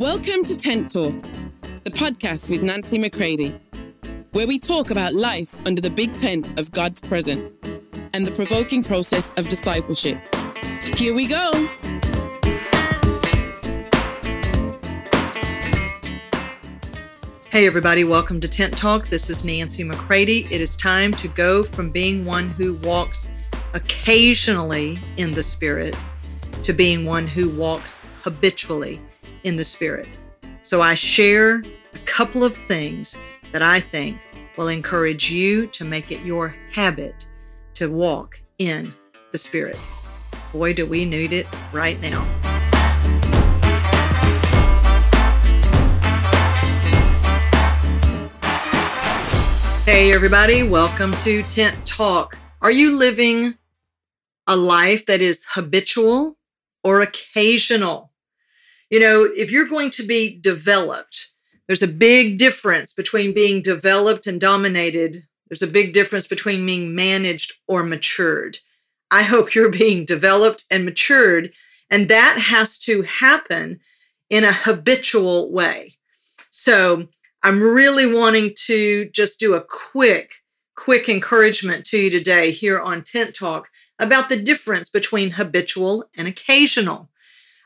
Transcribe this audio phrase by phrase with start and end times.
[0.00, 1.12] Welcome to Tent Talk,
[1.84, 3.60] the podcast with Nancy McCready,
[4.32, 7.58] where we talk about life under the big tent of God's presence
[8.14, 10.18] and the provoking process of discipleship.
[10.96, 11.50] Here we go.
[17.50, 19.10] Hey, everybody, welcome to Tent Talk.
[19.10, 20.46] This is Nancy McCready.
[20.50, 23.28] It is time to go from being one who walks
[23.74, 25.94] occasionally in the Spirit
[26.62, 28.98] to being one who walks habitually
[29.44, 30.08] in the Spirit.
[30.62, 31.62] So I share
[31.94, 33.16] a couple of things
[33.52, 34.18] that I think
[34.56, 37.26] will encourage you to make it your habit
[37.74, 38.92] to walk in
[39.32, 39.78] the Spirit.
[40.52, 42.24] Boy, do we need it right now.
[49.84, 52.36] Hey, everybody, welcome to Tent Talk.
[52.60, 53.54] Are you living
[54.46, 56.36] a life that is habitual
[56.84, 58.09] or occasional?
[58.90, 61.30] You know, if you're going to be developed,
[61.68, 65.22] there's a big difference between being developed and dominated.
[65.48, 68.58] There's a big difference between being managed or matured.
[69.08, 71.52] I hope you're being developed and matured,
[71.88, 73.78] and that has to happen
[74.28, 75.96] in a habitual way.
[76.50, 77.08] So,
[77.42, 80.42] I'm really wanting to just do a quick,
[80.76, 83.68] quick encouragement to you today here on Tent Talk
[83.98, 87.08] about the difference between habitual and occasional.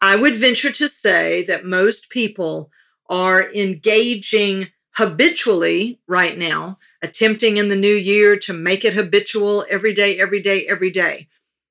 [0.00, 2.70] I would venture to say that most people
[3.08, 9.92] are engaging habitually right now, attempting in the new year to make it habitual every
[9.92, 11.28] day, every day, every day.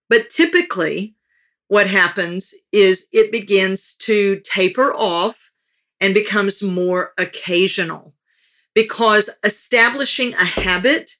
[0.09, 1.15] But typically,
[1.67, 5.51] what happens is it begins to taper off
[5.99, 8.13] and becomes more occasional
[8.73, 11.17] because establishing a habit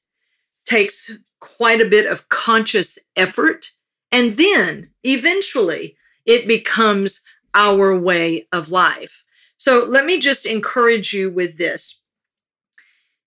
[0.66, 3.72] takes quite a bit of conscious effort.
[4.12, 5.98] And then eventually,
[6.28, 7.22] it becomes
[7.56, 9.24] our way of life.
[9.58, 12.04] So let me just encourage you with this.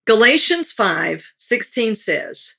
[0.07, 2.55] Galatians 5 16 says,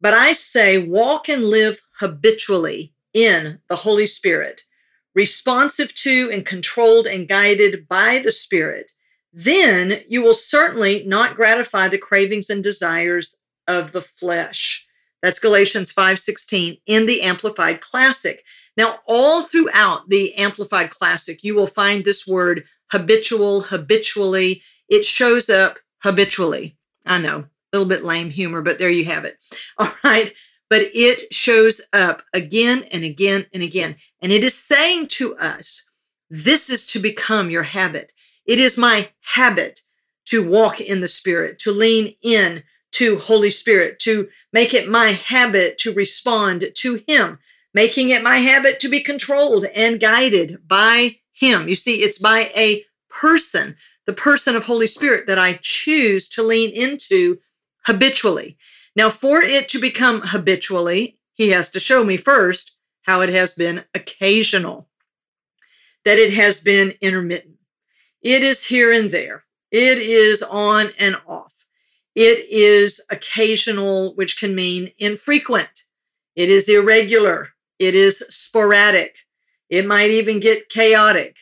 [0.00, 4.62] But I say, walk and live habitually in the Holy Spirit,
[5.14, 8.92] responsive to and controlled and guided by the Spirit.
[9.32, 13.36] Then you will certainly not gratify the cravings and desires
[13.66, 14.86] of the flesh.
[15.22, 18.44] That's Galatians 5:16 in the Amplified Classic.
[18.76, 24.62] Now, all throughout the Amplified Classic, you will find this word habitual, habitually.
[24.88, 26.76] It shows up habitually.
[27.04, 29.38] I know, a little bit lame humor, but there you have it.
[29.78, 30.32] All right.
[30.68, 33.96] But it shows up again and again and again.
[34.20, 35.88] And it is saying to us,
[36.28, 38.12] this is to become your habit.
[38.44, 39.80] It is my habit
[40.26, 45.12] to walk in the Spirit, to lean in to Holy Spirit, to make it my
[45.12, 47.38] habit to respond to Him
[47.76, 51.68] making it my habit to be controlled and guided by Him.
[51.68, 53.76] You see, it's by a person,
[54.06, 57.36] the person of Holy Spirit, that I choose to lean into
[57.84, 58.56] habitually.
[58.96, 62.72] Now, for it to become habitually, He has to show me first
[63.02, 64.88] how it has been occasional,
[66.06, 67.58] that it has been intermittent.
[68.22, 71.52] It is here and there, it is on and off.
[72.14, 75.84] It is occasional, which can mean infrequent.
[76.34, 77.50] It is irregular.
[77.78, 79.18] It is sporadic.
[79.68, 81.36] It might even get chaotic.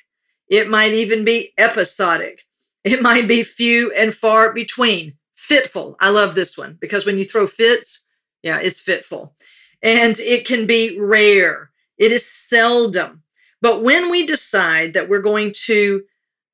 [0.49, 2.47] It might even be episodic.
[2.85, 5.15] It might be few and far between.
[5.35, 5.97] Fitful.
[6.01, 8.07] I love this one because when you throw fits,
[8.43, 9.35] yeah, it's fitful.
[9.83, 11.71] And it can be rare.
[11.99, 13.23] It is seldom.
[13.61, 16.05] But when we decide that we're going to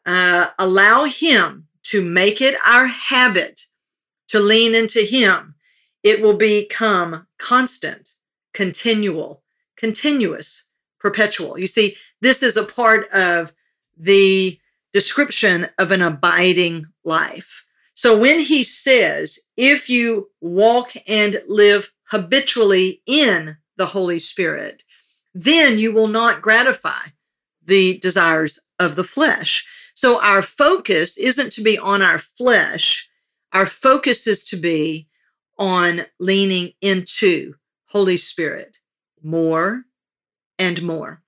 [0.06, 3.66] uh, allow Him to make it our habit
[4.28, 5.54] to lean into Him,
[6.02, 8.12] it will become constant,
[8.54, 9.42] continual,
[9.80, 10.64] continuous,
[10.98, 11.58] perpetual.
[11.58, 13.54] You see, this is a part of
[13.96, 14.60] the
[14.92, 17.64] description of an abiding life.
[17.94, 24.82] So when he says, if you walk and live habitually in the Holy Spirit,
[25.34, 27.08] then you will not gratify
[27.64, 29.66] the desires of the flesh.
[29.94, 33.08] So our focus isn't to be on our flesh.
[33.52, 35.08] Our focus is to be
[35.58, 37.54] on leaning into
[37.86, 38.76] Holy Spirit
[39.22, 39.84] more
[40.58, 41.22] and more.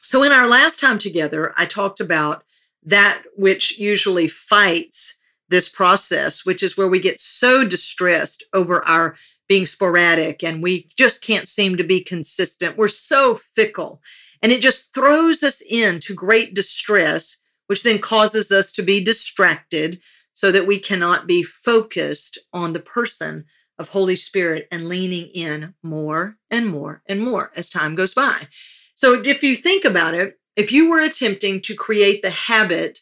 [0.00, 2.44] So, in our last time together, I talked about
[2.84, 5.18] that which usually fights
[5.48, 9.16] this process, which is where we get so distressed over our
[9.48, 12.76] being sporadic and we just can't seem to be consistent.
[12.76, 14.00] We're so fickle.
[14.42, 20.00] And it just throws us into great distress, which then causes us to be distracted
[20.32, 23.44] so that we cannot be focused on the person
[23.78, 28.48] of Holy Spirit and leaning in more and more and more as time goes by.
[28.94, 33.00] So if you think about it, if you were attempting to create the habit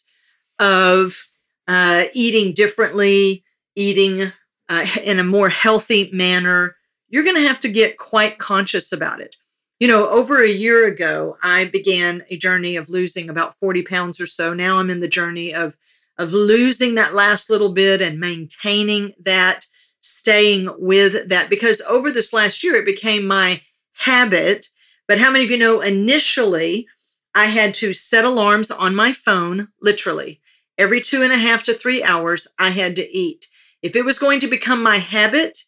[0.59, 1.25] of
[1.67, 3.43] uh, eating differently,
[3.75, 4.31] eating
[4.67, 6.75] uh, in a more healthy manner,
[7.09, 9.35] you're going to have to get quite conscious about it.
[9.79, 14.21] You know, over a year ago, I began a journey of losing about 40 pounds
[14.21, 14.53] or so.
[14.53, 15.77] Now I'm in the journey of
[16.17, 19.65] of losing that last little bit and maintaining that,
[20.05, 21.49] staying with that.
[21.49, 23.61] Because over this last year, it became my
[23.93, 24.69] habit.
[25.07, 26.87] But how many of you know initially
[27.33, 30.41] I had to set alarms on my phone, literally
[30.77, 33.47] every two and a half to three hours, I had to eat.
[33.81, 35.63] If it was going to become my habit,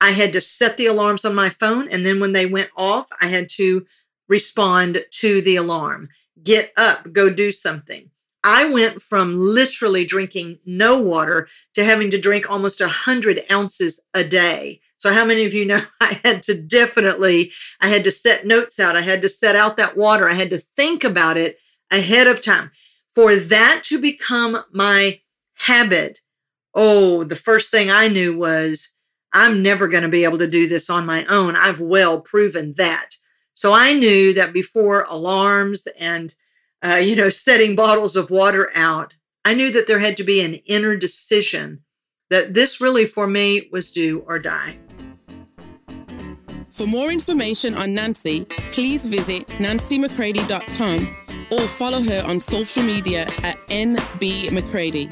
[0.00, 1.88] I had to set the alarms on my phone.
[1.88, 3.86] And then when they went off, I had to
[4.28, 6.08] respond to the alarm.
[6.42, 8.10] Get up, go do something.
[8.44, 14.22] I went from literally drinking no water to having to drink almost 100 ounces a
[14.22, 14.80] day.
[14.98, 18.78] So, how many of you know I had to definitely, I had to set notes
[18.78, 18.96] out.
[18.96, 20.28] I had to set out that water.
[20.28, 21.58] I had to think about it
[21.90, 22.70] ahead of time.
[23.14, 25.20] For that to become my
[25.54, 26.20] habit,
[26.74, 28.90] oh, the first thing I knew was
[29.32, 31.56] I'm never going to be able to do this on my own.
[31.56, 33.16] I've well proven that.
[33.54, 36.34] So I knew that before alarms and,
[36.84, 39.14] uh, you know, setting bottles of water out,
[39.44, 41.80] I knew that there had to be an inner decision
[42.30, 44.78] that this really for me was do or die.
[46.70, 51.16] For more information on Nancy, please visit nancymccready.com
[51.52, 55.10] or follow her on social media at NB McCready.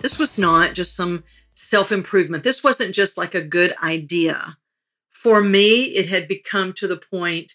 [0.00, 1.24] This was not just some
[1.54, 2.44] self improvement.
[2.44, 4.58] This wasn't just like a good idea.
[5.10, 7.54] For me, it had become to the point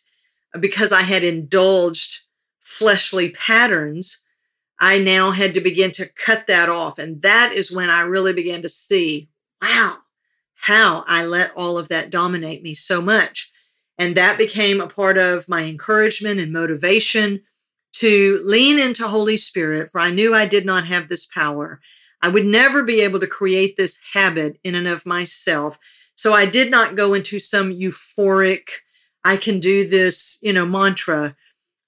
[0.60, 2.24] because I had indulged
[2.60, 4.24] fleshly patterns,
[4.80, 7.00] I now had to begin to cut that off.
[7.00, 9.30] And that is when I really began to see
[9.64, 10.00] wow,
[10.56, 13.52] how I let all of that dominate me so much.
[13.98, 17.42] And that became a part of my encouragement and motivation
[17.94, 21.80] to lean into Holy Spirit, for I knew I did not have this power.
[22.22, 25.78] I would never be able to create this habit in and of myself.
[26.16, 28.70] So I did not go into some euphoric,
[29.24, 31.36] I can do this, you know, mantra.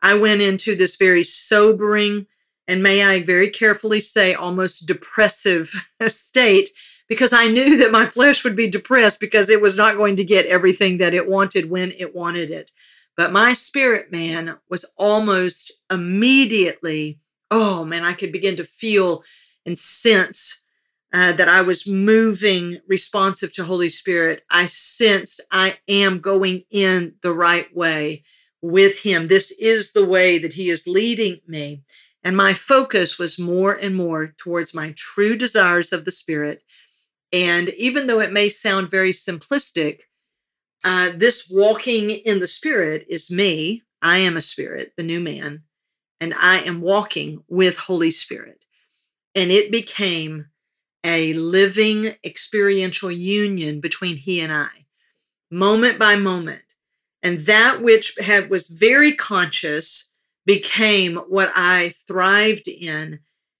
[0.02, 2.28] I went into this very sobering,
[2.68, 5.74] and may I very carefully say, almost depressive
[6.08, 6.70] state
[7.08, 10.24] because I knew that my flesh would be depressed because it was not going to
[10.24, 12.72] get everything that it wanted when it wanted it.
[13.16, 17.20] But my spirit man was almost immediately,
[17.52, 19.24] oh man, I could begin to feel
[19.66, 20.62] and sense
[21.16, 24.44] uh, that I was moving responsive to Holy Spirit.
[24.52, 28.26] I sensed I am going in the right way
[28.62, 29.30] with Him.
[29.30, 31.84] This is the way that He is leading me.
[32.22, 36.64] And my focus was more and more towards my true desires of the Spirit.
[37.32, 40.02] And even though it may sound very simplistic,
[40.84, 43.84] uh, this walking in the Spirit is me.
[44.02, 45.64] I am a spirit, the new man,
[46.20, 48.66] and I am walking with Holy Spirit.
[49.34, 50.48] And it became
[51.06, 54.88] a living experiential union between he and I,
[55.52, 56.64] moment by moment.
[57.22, 60.12] And that which had was very conscious
[60.48, 63.20] became what I thrived in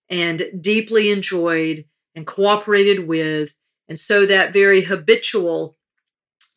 [0.10, 3.54] and deeply enjoyed and cooperated with.
[3.88, 5.78] And so that very habitual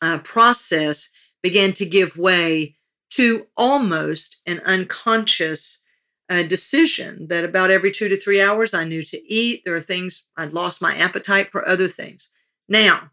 [0.01, 1.09] uh, process
[1.43, 2.77] began to give way
[3.11, 5.83] to almost an unconscious
[6.29, 9.63] a decision that about every two to three hours I knew to eat.
[9.65, 12.29] There are things I'd lost my appetite for other things.
[12.67, 13.09] Now,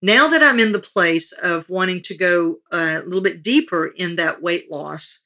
[0.00, 4.16] now that I'm in the place of wanting to go a little bit deeper in
[4.16, 5.20] that weight loss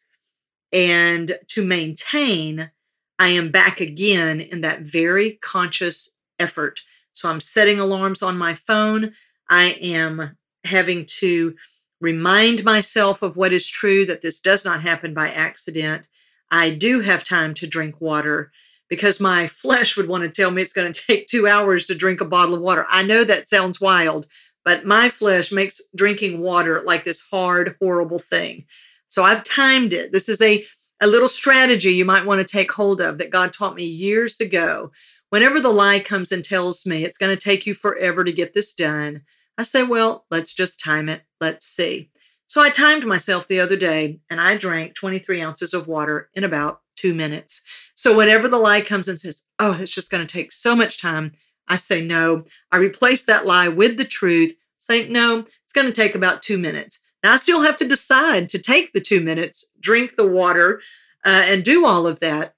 [0.73, 2.71] and to maintain,
[3.19, 6.81] I am back again in that very conscious effort.
[7.13, 9.15] So I'm setting alarms on my phone.
[9.49, 11.55] I am having to
[12.01, 16.09] remind myself of what is true, that this does not happen by accident.
[16.51, 18.53] I do have time to drink water
[18.89, 21.95] because my flesh would want to tell me it's going to take two hours to
[21.95, 22.87] drink a bottle of water.
[22.89, 24.27] I know that sounds wild,
[24.65, 28.65] but my flesh makes drinking water like this hard, horrible thing.
[29.09, 30.13] So I've timed it.
[30.13, 30.65] This is a,
[31.01, 34.41] a little strategy you might want to take hold of that God taught me years
[34.41, 34.91] ago.
[35.31, 38.55] Whenever the lie comes and tells me it's going to take you forever to get
[38.55, 39.23] this done,
[39.59, 41.23] I say, well, let's just time it.
[41.41, 42.11] Let's see.
[42.47, 46.45] So I timed myself the other day and I drank 23 ounces of water in
[46.45, 47.63] about two minutes.
[47.95, 51.01] So whenever the lie comes and says, oh, it's just going to take so much
[51.01, 51.33] time,
[51.69, 52.45] I say no.
[52.71, 56.59] I replace that lie with the truth, think, no, it's going to take about two
[56.59, 57.01] minutes.
[57.23, 60.81] Now I still have to decide to take the two minutes, drink the water,
[61.25, 62.55] uh, and do all of that.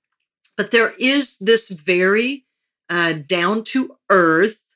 [0.56, 2.44] But there is this very
[2.90, 4.67] uh, down to earth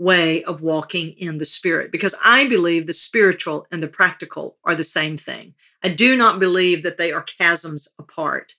[0.00, 4.74] way of walking in the spirit because I believe the spiritual and the practical are
[4.74, 5.54] the same thing.
[5.84, 8.54] I do not believe that they are chasms apart.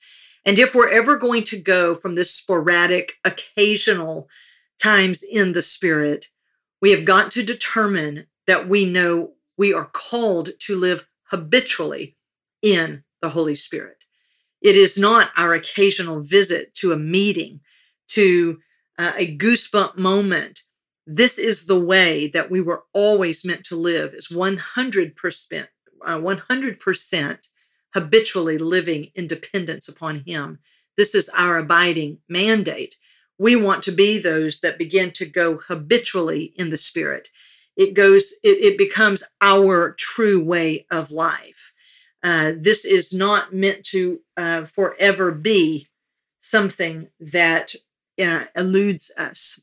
[0.46, 4.30] And if we're ever going to go from this sporadic, occasional
[4.80, 6.28] times in the Spirit,
[6.82, 12.16] we have got to determine that we know we are called to live habitually
[12.62, 13.98] in the Holy Spirit.
[14.62, 17.62] It is not our occasional visit to a meeting,
[18.10, 18.60] to
[18.98, 20.62] uh, a goosebump moment.
[21.06, 25.68] This is the way that we were always meant to live is 100%,
[26.06, 27.38] uh, 100%
[27.94, 30.60] habitually living in dependence upon him.
[30.98, 32.96] This is our abiding mandate.
[33.38, 37.30] We want to be those that begin to go habitually in the spirit.
[37.76, 41.74] It goes, it, it becomes our true way of life.
[42.24, 45.88] Uh, this is not meant to uh, forever be
[46.42, 47.74] something that
[48.22, 49.60] uh, eludes us.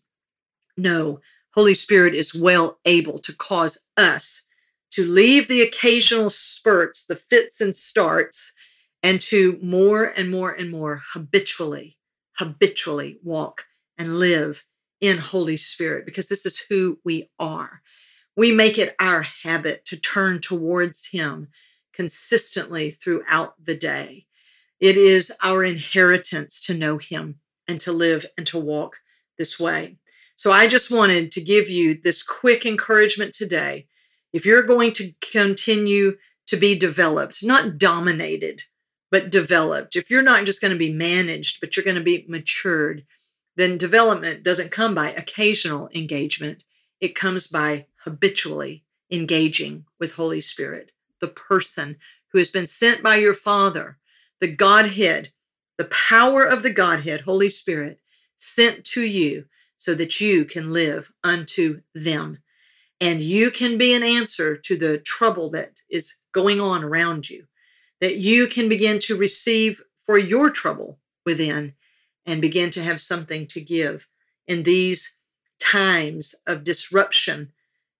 [0.78, 1.20] No,
[1.54, 4.44] Holy Spirit is well able to cause us
[4.92, 8.52] to leave the occasional spurts, the fits and starts,
[9.02, 11.98] and to more and more and more habitually,
[12.34, 13.64] habitually walk
[13.98, 14.64] and live
[15.00, 17.82] in Holy Spirit because this is who we are.
[18.36, 21.48] We make it our habit to turn towards Him
[21.92, 24.26] consistently throughout the day.
[24.78, 28.98] It is our inheritance to know Him and to live and to walk
[29.36, 29.98] this way.
[30.38, 33.88] So I just wanted to give you this quick encouragement today.
[34.32, 36.16] If you're going to continue
[36.46, 38.62] to be developed, not dominated,
[39.10, 42.24] but developed, if you're not just going to be managed, but you're going to be
[42.28, 43.04] matured,
[43.56, 46.62] then development doesn't come by occasional engagement.
[47.00, 51.96] It comes by habitually engaging with Holy Spirit the person
[52.28, 53.98] who has been sent by your Father,
[54.40, 55.32] the Godhead,
[55.78, 57.98] the power of the Godhead, Holy Spirit,
[58.38, 59.46] sent to you
[59.78, 62.38] so that you can live unto them.
[63.00, 67.46] And you can be an answer to the trouble that is going on around you,
[68.00, 71.74] that you can begin to receive for your trouble within
[72.26, 74.08] and begin to have something to give
[74.46, 75.16] in these
[75.60, 77.52] times of disruption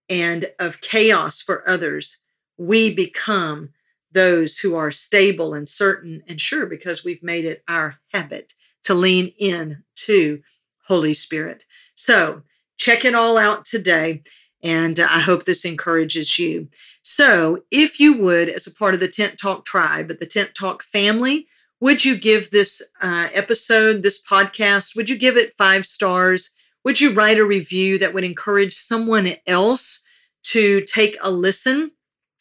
[0.09, 2.19] and of chaos for others
[2.59, 3.71] we become
[4.11, 8.55] those who are stable and certain and sure because we've made it our habit
[8.85, 10.43] to lean in to
[10.87, 11.65] Holy Spirit.
[11.99, 12.43] So
[12.77, 14.23] check it all out today.
[14.63, 16.69] And I hope this encourages you.
[17.03, 20.83] So, if you would, as a part of the Tent Talk tribe, the Tent Talk
[20.83, 21.47] family,
[21.81, 26.51] would you give this uh, episode, this podcast, would you give it five stars?
[26.85, 30.03] Would you write a review that would encourage someone else
[30.45, 31.93] to take a listen?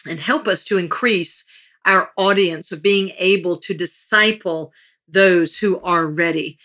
[0.08, 1.46] and help us to increase
[1.86, 4.72] our audience of being able to disciple
[5.08, 6.58] those who are ready.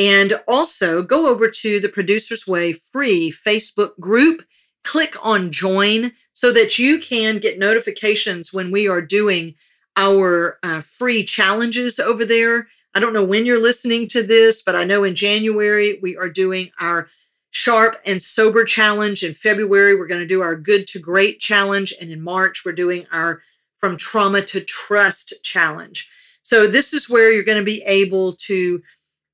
[0.00, 4.42] And also go over to the Producers Way free Facebook group,
[4.82, 9.56] click on join so that you can get notifications when we are doing
[9.98, 12.68] our uh, free challenges over there.
[12.94, 16.30] I don't know when you're listening to this, but I know in January we are
[16.30, 17.08] doing our
[17.50, 19.22] sharp and sober challenge.
[19.22, 21.92] In February, we're going to do our good to great challenge.
[22.00, 23.42] And in March, we're doing our
[23.76, 26.10] from trauma to trust challenge.
[26.40, 28.82] So, this is where you're going to be able to,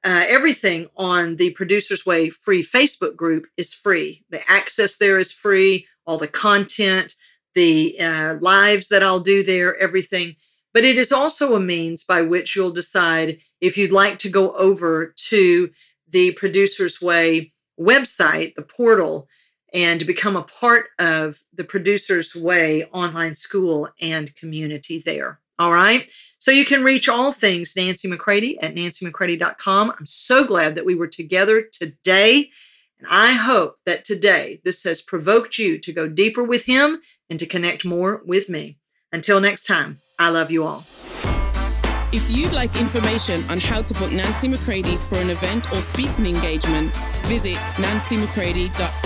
[0.06, 4.24] uh, everything on the Producers Way free Facebook group is free.
[4.30, 7.16] The access there is free, all the content,
[7.56, 10.36] the uh, lives that I'll do there, everything.
[10.72, 14.52] But it is also a means by which you'll decide if you'd like to go
[14.52, 15.70] over to
[16.08, 19.26] the Producers Way website, the portal,
[19.74, 25.40] and become a part of the Producers Way online school and community there.
[25.58, 26.08] All right.
[26.46, 29.90] So you can reach all things Nancy McCready at nancymccready.com.
[29.98, 32.50] I'm so glad that we were together today.
[33.00, 37.40] And I hope that today this has provoked you to go deeper with him and
[37.40, 38.78] to connect more with me.
[39.10, 40.84] Until next time, I love you all.
[42.12, 46.26] If you'd like information on how to book Nancy McCready for an event or speaking
[46.26, 46.94] engagement,
[47.26, 49.05] visit nancymccready.com.